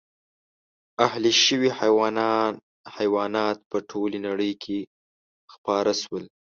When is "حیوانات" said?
3.01-3.57